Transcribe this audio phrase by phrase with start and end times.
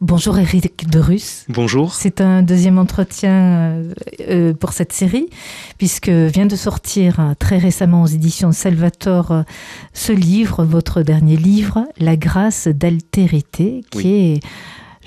[0.00, 1.44] Bonjour Eric de Russe.
[1.48, 1.92] Bonjour.
[1.92, 5.28] C'est un deuxième entretien euh, euh, pour cette série,
[5.76, 9.42] puisque vient de sortir euh, très récemment aux éditions Salvatore
[9.94, 14.40] ce livre, votre dernier livre, La grâce d'altérité, qui est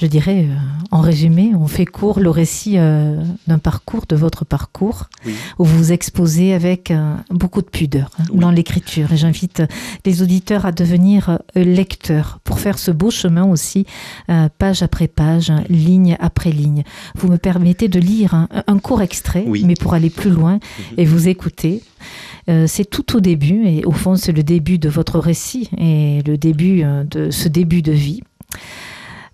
[0.01, 0.55] je dirais, euh,
[0.89, 5.09] en résumé, on fait court le récit euh, d'un parcours, de votre parcours,
[5.59, 9.13] où vous vous exposez avec euh, beaucoup de pudeur hein, dans l'écriture.
[9.13, 9.61] Et j'invite
[10.05, 13.85] les auditeurs à devenir lecteurs pour faire ce beau chemin aussi,
[14.57, 16.83] page après page, ligne après ligne.
[17.15, 20.95] Vous me permettez de lire un, court extrait, mais pour aller plus loin mhm.
[20.97, 21.83] et vous écouter.
[22.47, 26.37] c'est tout au début, et au fond, c'est le début de votre récit et le
[26.37, 28.21] début de ce début de vie.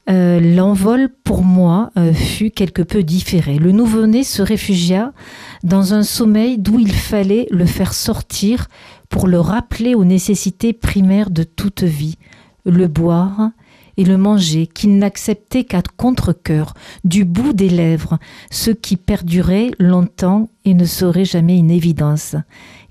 [0.09, 3.57] Euh, l'envol pour moi euh, fut quelque peu différé.
[3.59, 5.11] Le nouveau-né se réfugia
[5.63, 8.67] dans un sommeil d'où il fallait le faire sortir
[9.09, 12.17] pour le rappeler aux nécessités primaires de toute vie,
[12.65, 13.51] le boire
[13.97, 18.19] et le manger, qu'il n'acceptait qu'à contre-coeur, du bout des lèvres,
[18.51, 22.35] ce qui perdurait longtemps et ne serait jamais une évidence.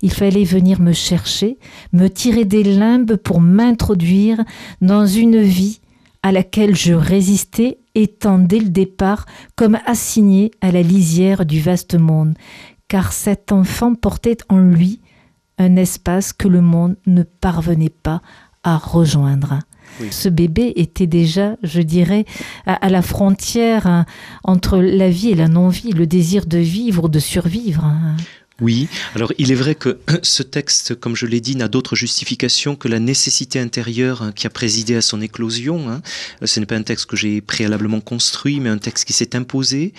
[0.01, 1.57] Il fallait venir me chercher,
[1.93, 4.43] me tirer des limbes pour m'introduire
[4.81, 5.79] dans une vie
[6.27, 9.25] à laquelle je résistais étant dès le départ
[9.55, 12.33] comme assigné à la lisière du vaste monde,
[12.89, 14.99] car cet enfant portait en lui
[15.57, 18.21] un espace que le monde ne parvenait pas
[18.65, 19.59] à rejoindre.
[20.11, 22.25] Ce bébé était déjà, je dirais,
[22.65, 24.05] à, la frontière hein,
[24.43, 27.85] entre la vie et la non-vie, le désir de vivre, de survivre.
[27.85, 28.17] Hein.
[28.59, 32.75] Oui, alors il est vrai que ce texte, comme je l'ai dit, n'a d'autre justification
[32.75, 35.91] que la nécessité intérieure hein, qui a présidé à son éclosion.
[35.91, 36.01] Hein.
[36.43, 39.93] Ce n'est pas un texte que j'ai préalablement construit, mais un texte qui s'est imposé.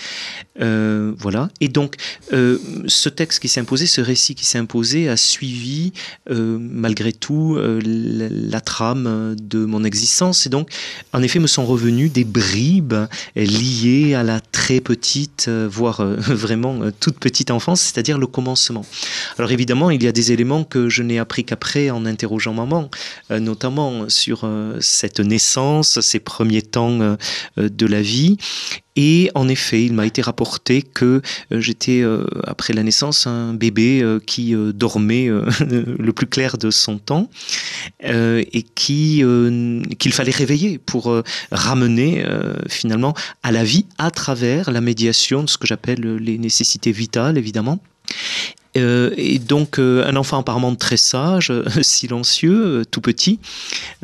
[0.61, 1.51] Euh, voilà.
[1.61, 1.95] Et donc,
[2.33, 5.93] euh, ce texte qui s'est imposé, ce récit qui s'est imposé, a suivi,
[6.29, 10.47] euh, malgré tout, la, trame de mon existence.
[10.47, 10.69] Et donc,
[11.13, 17.21] en effet, me sont revenus des bribes liées à la très petite, voire vraiment toute
[17.21, 18.48] petite enfance, c'est-à-dire le commencement
[19.37, 22.91] alors évidemment, il y a des éléments que je n'ai appris qu'après en interrogeant maman,
[23.31, 27.17] euh, notamment sur euh, cette naissance, ces premiers temps euh,
[27.57, 28.37] de la vie.
[28.97, 31.23] Et en effet, il m'a été rapporté que
[31.53, 32.03] j'étais,
[32.43, 35.29] après la naissance, un bébé qui dormait
[35.61, 37.31] le plus clair de son temps
[38.03, 39.23] et qui
[40.01, 41.15] qu'il fallait réveiller pour
[41.53, 42.25] ramener
[42.69, 43.15] finalement
[43.45, 47.79] à la vie à travers la médiation de ce que j'appelle les nécessités vitales, évidemment.
[48.77, 51.53] Euh, et donc euh, un enfant apparemment très sage,
[51.83, 53.41] silencieux, euh, tout petit.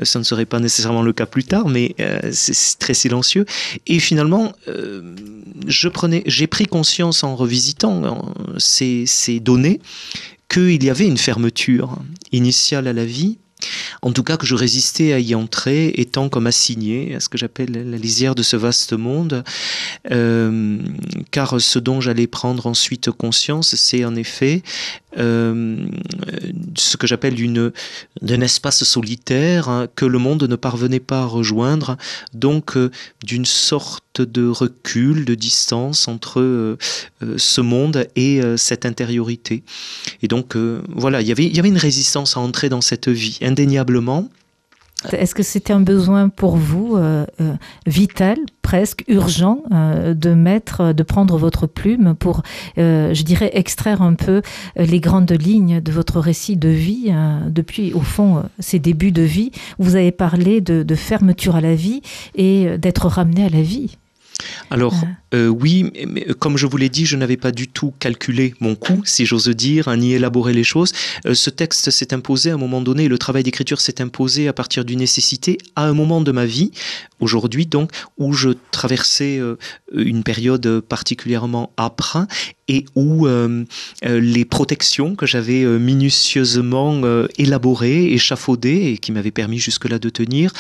[0.03, 1.95] ça ne serait pas nécessairement le cas plus tard, mais
[2.33, 3.45] c'est très silencieux.
[3.87, 4.53] Et finalement,
[5.67, 9.81] j'ai pris conscience en revisitant ces données
[10.49, 11.99] qu'il y avait une fermeture
[12.33, 13.39] initiale à la vie
[14.05, 17.39] en tout cas que je résistais à y entrer, étant comme assigné à ce que
[17.39, 19.43] j'appelle la lisière de ce vaste monde,
[20.11, 20.79] euh,
[21.31, 24.63] car ce dont j'allais prendre ensuite conscience, c'est en effet
[25.19, 25.77] euh,
[26.77, 27.73] ce que j'appelle une,
[28.23, 31.97] un espace solitaire hein, que le monde ne parvenait pas à rejoindre,
[32.33, 32.91] donc euh,
[33.23, 36.77] d'une sorte de recul, de distance entre euh,
[37.37, 39.63] ce monde et cette intériorité.
[40.23, 44.29] Et donc voilà, y il y avait une résistance à entrer dans cette vie, indéniablement.
[45.13, 47.55] Est-ce que c'était un besoin pour vous euh, euh,
[47.87, 52.43] vital, presque urgent, euh, de mettre, de prendre votre plume pour,
[52.77, 54.43] je dirais, extraire un peu
[54.77, 57.13] les grandes lignes de votre récit de vie
[57.49, 59.51] depuis, au fond, ces débuts de vie?
[59.79, 62.03] Vous avez parlé de fermeture à la vie
[62.35, 63.97] et d'être ramené à la vie.
[64.71, 64.95] Alors
[65.35, 68.75] euh, oui, mais, comme je vous l'ai dit, je n'avais pas du tout calculé mon
[68.77, 70.93] coût, si j'ose dire, hein, ni élaboré les choses.
[71.27, 74.53] Euh, ce texte s'est imposé à un moment donné, le travail d'écriture s'est imposé à
[74.53, 76.71] partir d'une nécessité à un moment de ma vie,
[77.21, 79.57] aujourd'hui donc, où je traversais euh,
[79.93, 82.27] une période particulièrement âpre
[82.69, 83.27] et où
[84.03, 87.01] les protections que j'avais minutieusement
[87.37, 90.53] élaborées, échafaudées et qui m'avaient permis jusque-là de tenir,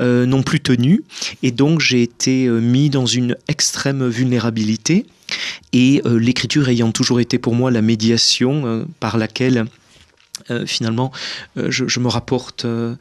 [0.00, 1.04] n'ont plus tenu.
[1.42, 5.06] Et donc j'ai été mis dans une extrême vulnérabilité.
[5.72, 9.64] Et euh, l'écriture ayant toujours été pour moi la médiation euh, par laquelle
[10.50, 11.12] euh, finalement,
[11.56, 12.96] euh, je, me rapporte euh,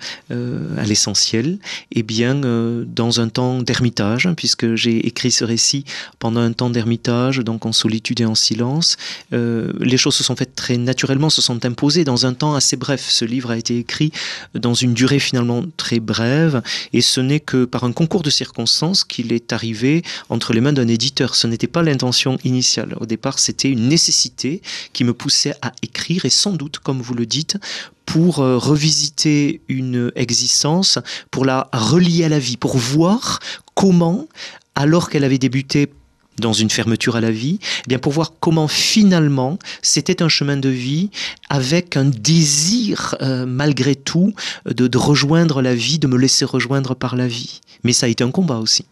[0.77, 1.57] à l'essentiel,
[1.91, 5.85] et eh bien dans un temps d'ermitage, hein, puisque j'ai écrit ce récit
[6.19, 8.97] pendant un temps d'ermitage, donc en solitude et en silence,
[9.31, 13.07] les choses se sont faites très naturellement, se sont imposées dans un temps assez bref.
[13.09, 14.11] Ce livre a été écrit
[14.53, 16.61] dans une durée finalement très brève,
[16.93, 20.73] et ce n'est que par un concours de circonstances qu'il est arrivé entre les mains
[20.73, 21.35] d'un éditeur.
[21.35, 22.95] Ce n'était pas l'intention initiale.
[22.99, 24.61] Au départ, c'était une nécessité
[24.93, 27.25] qui me poussait à écrire, et sans doute, comme vous le
[28.05, 30.99] pour euh, revisiter une existence,
[31.29, 33.39] pour la relier à la vie, pour voir
[33.73, 34.27] comment,
[34.75, 35.89] alors qu'elle avait débuté
[36.37, 40.57] dans une fermeture à la vie, eh bien pour voir comment finalement c'était un chemin
[40.57, 41.09] de vie
[41.49, 44.33] avec un désir euh, malgré tout
[44.65, 47.61] de rejoindre la vie, de me laisser rejoindre par la vie.
[47.83, 48.85] Mais ça a été un combat aussi.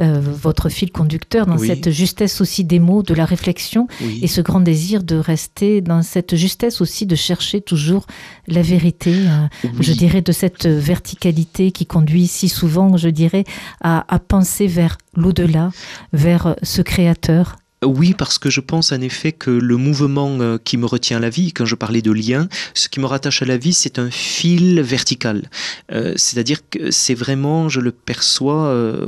[0.00, 1.66] Euh, votre fil conducteur dans Oui.
[1.68, 4.18] cette justesse aussi des mots, de la réflexion Oui.
[4.22, 8.06] et ce grand désir de rester dans cette justesse aussi de chercher toujours
[8.48, 9.70] la vérité, euh, Oui.
[9.80, 13.44] je dirais de cette verticalité qui conduit si souvent, je dirais,
[13.82, 15.70] à, à penser vers l'au-delà,
[16.12, 17.56] vers ce créateur.
[17.84, 21.20] Oui, parce que je pense en effet que le mouvement euh, qui me retient à
[21.20, 23.98] la vie, quand je parlais de lien, ce qui me rattache à la vie, c'est
[23.98, 25.50] un fil vertical.
[25.92, 29.06] Euh, C'est-à-dire que c'est vraiment, je le perçois euh,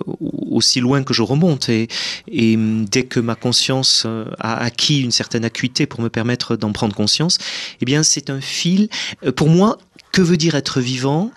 [0.51, 1.69] aussi loin que je remonte.
[1.69, 1.89] Et,
[2.29, 4.07] et hum, dès que ma conscience
[4.39, 7.39] a acquis une certaine acuité pour me permettre d'en prendre conscience,
[7.81, 8.89] eh bien c'est un fil.
[9.37, 9.79] Pour moi,
[10.13, 11.31] que veut dire être vivant?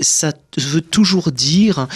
[0.00, 1.86] Ça veut toujours dire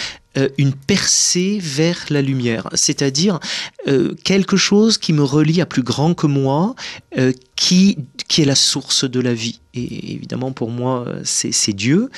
[0.57, 3.39] une percée vers la lumière, c'est-à-dire
[3.87, 6.75] euh, quelque chose qui me relie à plus grand que moi,
[7.17, 7.97] euh, qui,
[8.27, 9.59] qui est la source de la vie.
[9.73, 12.09] Et évidemment, pour moi, euh, c'est Dieu,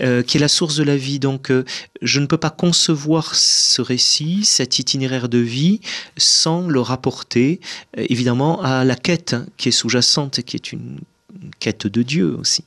[0.00, 1.18] euh, qui est la source de la vie.
[1.18, 1.64] Donc, euh,
[2.02, 5.80] je ne peux pas concevoir ce récit, cet itinéraire de vie,
[6.16, 7.60] sans le rapporter,
[7.98, 10.98] euh, évidemment, à la quête qui est sous-jacente, qui est une
[11.58, 12.64] quête de Dieu aussi.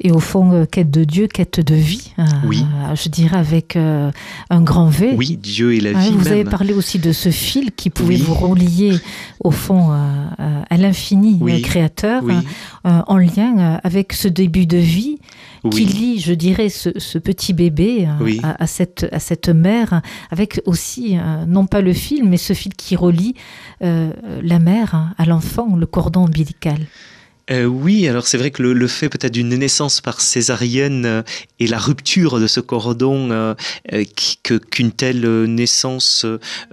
[0.00, 2.64] Et au fond, euh, quête de Dieu, quête de vie, euh, Oui.
[2.94, 4.10] je dirais avec euh,
[4.50, 5.14] un grand V.
[5.16, 8.14] Oui, Dieu et la Ouais, vie vous avez parlé aussi de ce fil qui pouvait
[8.16, 8.22] Oui.
[8.22, 8.98] vous relier
[9.40, 11.60] au fond à l'infini Oui.
[11.62, 12.22] créateur,
[12.84, 15.18] en lien avec ce début de vie
[15.70, 18.40] qui lie, je dirais, ce, ce petit bébé Oui.
[18.42, 20.00] à, à cette, à cette mère,
[20.30, 21.16] avec aussi,
[21.46, 23.34] non pas le fil, mais ce fil qui relie
[23.82, 24.12] euh,
[24.42, 26.78] la mère hein, à l'enfant, le cordon ombilical.
[27.50, 31.22] Euh, oui, alors c'est vrai que le, fait peut-être d'une naissance par césarienne euh,
[31.58, 33.54] et la rupture de ce cordon euh,
[33.92, 34.04] euh,
[34.70, 36.26] qu'une telle naissance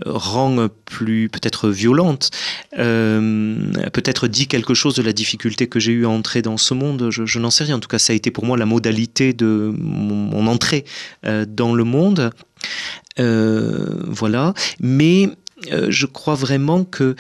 [0.06, 2.30] rend plus peut-être violente,
[2.74, 7.10] peut-être dit quelque chose de la difficulté que j'ai eu à entrer dans ce monde,
[7.12, 7.76] je, n'en sais rien.
[7.76, 10.86] En tout cas, ça a été pour moi la modalité de mon, entrée
[11.24, 12.32] dans le monde.
[13.18, 15.30] Voilà, mais
[15.72, 17.16] je crois vraiment que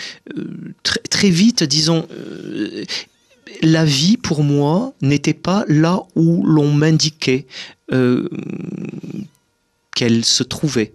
[0.83, 2.07] très, vite, disons,
[3.61, 7.47] la vie pour moi n'était pas là où l'on m'indiquait.
[7.91, 8.27] Euh,
[9.97, 10.93] qu'elle se trouvait.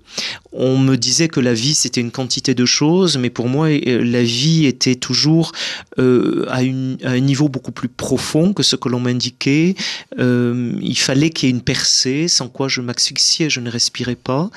[0.53, 4.05] On me disait que la vie c'était une quantité de choses, mais pour moi euh,
[4.05, 5.51] la vie était toujours
[5.99, 9.75] euh, à, un niveau beaucoup plus profond que ce que l'on m'indiquait.
[10.21, 14.15] Euh, il fallait qu'il y ait une percée, sans quoi je m'asphyxiais, je ne respirais
[14.15, 14.51] pas.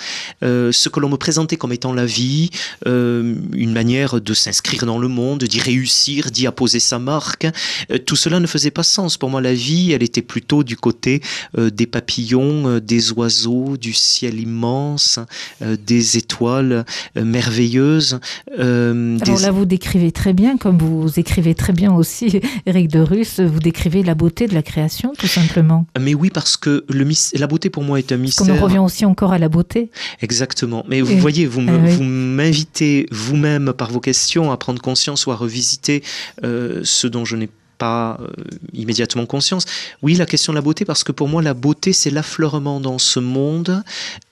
[0.43, 2.51] Ce que l'on me présentait comme étant la vie,
[2.85, 7.47] une manière de s'inscrire dans le monde, d'y réussir, d'y apposer sa marque,
[8.05, 9.17] tout cela ne faisait pas sens.
[9.17, 11.21] Pour moi, la vie, elle était plutôt du côté
[11.57, 15.19] des papillons, des oiseaux, du ciel immense,
[15.61, 16.85] euh, des étoiles
[17.17, 18.19] euh, merveilleuses.
[18.59, 22.87] euh, Alors des- là, vous décrivez très bien, comme vous écrivez très bien aussi, Eric
[22.89, 25.85] de Russe, vous décrivez la beauté de la création, tout simplement.
[25.99, 27.05] Mais oui, parce que le
[27.35, 28.63] la beauté pour moi est un Parce qu'on en mystère.
[28.63, 29.89] revient aussi encore à la beauté.
[30.21, 30.83] Exactement.
[30.89, 35.25] Mais vous Et- voyez, vous Ah vous m'invitez vous-même par vos questions à prendre conscience
[35.27, 36.03] ou à revisiter
[36.43, 38.15] euh, ce dont je n'ai pas euh,
[38.73, 39.65] immédiatement conscience.
[40.01, 42.97] Oui, la question de la beauté, parce que pour moi, la beauté, c'est l'affleurement dans
[42.97, 43.83] ce monde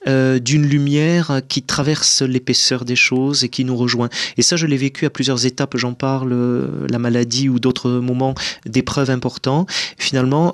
[0.07, 4.09] euh, d'une lumière qui traverse l'épaisseur des choses et qui nous rejoint.
[4.37, 7.89] Et ça, je l'ai vécu à plusieurs étapes, j'en parle, euh, la maladie ou d'autres
[7.89, 9.65] moments d'épreuves importants.
[9.97, 10.53] Finalement,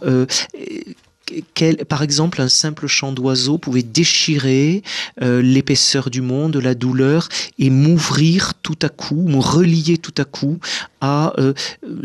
[1.54, 4.84] quel- par exemple, un simple chant d'oiseau pouvait déchirer
[5.22, 10.26] euh, l'épaisseur du monde, la douleur, et m'ouvrir tout à coup, me relier tout à
[10.26, 10.60] coup
[11.02, 11.54] à euh,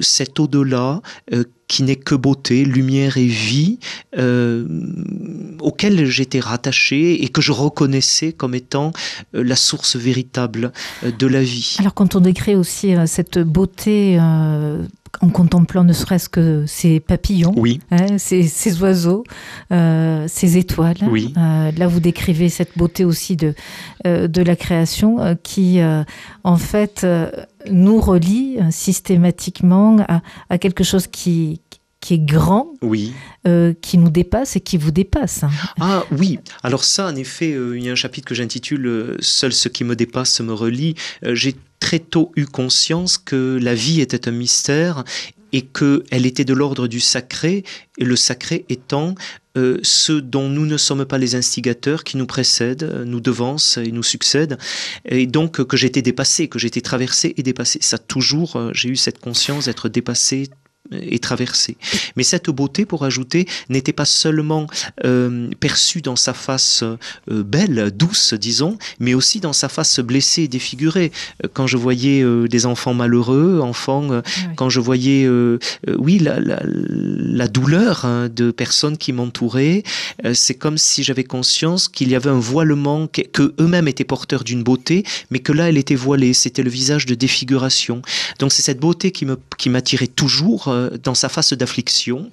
[0.01, 1.03] cet au-delà
[1.33, 3.79] euh, qui n'est que beauté, lumière et vie,
[5.61, 8.93] auquel j'étais rattaché et que je reconnaissais comme étant
[9.33, 10.73] la source véritable
[11.19, 11.77] de la vie.
[11.79, 14.19] Alors quand on décrit aussi cette beauté
[15.21, 19.25] en contemplant ne serait-ce que ces papillons, Oui, hein, ces, ces oiseaux,
[19.73, 21.33] euh, ces étoiles, Oui.
[21.37, 23.55] euh, là vous décrivez cette beauté aussi de,
[24.07, 25.81] euh, de la création qui
[26.45, 27.07] en fait
[27.71, 31.61] nous relie systématiquement à, à quelque chose qui,
[32.01, 33.13] qui est grand, oui.
[33.47, 35.45] euh, qui nous dépasse et qui vous dépasse.
[35.81, 39.53] Ah oui, alors ça, en effet, euh, il y a un chapitre que j'intitule Seul
[39.53, 40.95] ce qui me dépasse me relie.
[41.25, 41.55] Euh, J'ai
[41.85, 45.05] très tôt eu conscience que la vie était un mystère
[45.53, 47.63] et qu'elle était de l'ordre du sacré,
[47.99, 49.15] et le sacré étant
[49.59, 53.77] euh, ce dont nous ne sommes pas les instigateurs, qui nous précèdent, euh, nous devancent
[53.77, 54.57] et nous succèdent,
[55.05, 57.79] et donc euh, que j'étais dépassé, que j'étais traversé et dépassé.
[57.83, 60.49] Ça toujours, j'ai eu cette conscience d'être dépassé
[60.93, 61.77] et traversée.
[62.17, 64.67] Mais cette beauté, pour ajouter, n'était pas seulement
[65.05, 70.43] euh, perçue dans sa face euh, belle, douce, disons, mais aussi dans sa face blessée
[70.43, 71.11] et défigurée.
[71.43, 74.23] Euh, quand je voyais des enfants malheureux, enfants,
[74.57, 75.29] quand je voyais,
[75.99, 79.83] oui, la, la, la douleur hein, de personnes qui m'entouraient,
[80.33, 84.45] c'est comme si j'avais conscience qu'il y avait un voilement, que, que eux-mêmes étaient porteurs
[84.45, 86.35] d'une beauté, mais que là, elle était voilée.
[86.35, 88.03] C'était le visage de défiguration.
[88.39, 92.31] Donc c'est cette beauté qui me qui m'attirait toujours euh, dans sa face d'affliction.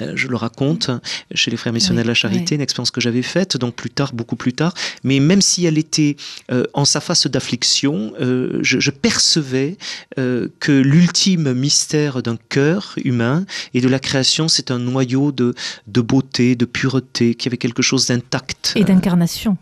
[0.00, 0.90] Euh, je le raconte
[1.34, 4.12] chez les frères missionnaires de la charité, une expérience que j'avais faite, donc plus tard,
[4.12, 4.74] beaucoup plus tard.
[5.04, 6.16] Mais même si elle était
[6.50, 9.76] euh, en sa face d'affliction, je, percevais
[10.16, 13.44] que l'ultime mystère d'un cœur humain
[13.74, 15.54] et de la création, c'est un noyau de,
[15.86, 18.72] de beauté, de pureté, qui avait quelque chose d'intact.
[18.76, 19.56] Et d'incarnation.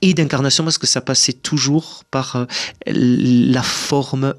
[0.00, 2.46] Et d'incarnation, parce que ça passait toujours par
[2.86, 4.34] la forme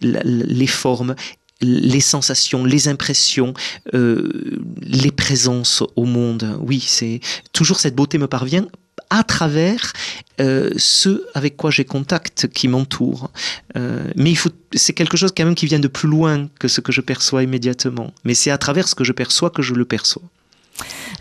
[0.00, 1.14] les formes
[1.60, 3.54] les sensations, les impressions,
[3.94, 6.58] euh, les présences au monde.
[6.60, 7.20] Oui, c'est
[7.52, 8.66] toujours cette beauté me parvient
[9.10, 9.92] à travers
[10.40, 13.30] euh, ce avec quoi j'ai contact, qui m'entoure.
[13.76, 16.68] Euh, mais il faut, c'est quelque chose quand même qui vient de plus loin que
[16.68, 18.12] ce que je perçois immédiatement.
[18.24, 20.22] Mais c'est à travers ce que je perçois que je le perçois.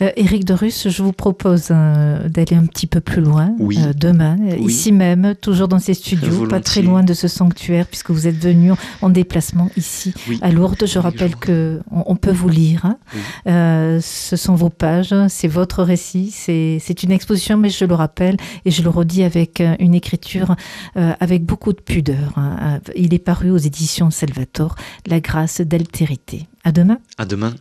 [0.02, 4.38] Euh, Éric Dorus, je vous propose euh, d'aller un petit peu plus loin euh, demain,
[4.60, 8.38] ici même, toujours dans ces studios, pas très loin de ce sanctuaire, puisque vous êtes
[8.38, 8.72] venu
[9.02, 10.86] en déplacement ici à Lourdes.
[10.86, 12.86] Je rappelle que on, peut vous lire.
[12.86, 14.00] Hein.
[14.02, 18.72] ce sont vos pages, c'est votre récit, c'est une exposition, mais je le rappelle et
[18.72, 20.56] je le redis avec une écriture
[20.96, 22.34] avec beaucoup de pudeur.
[22.36, 22.80] Hein.
[22.96, 24.76] Il est paru aux éditions Salvatore,
[25.08, 26.48] La grâce d'altérité.
[26.64, 27.00] À demain.
[27.18, 27.54] À demain.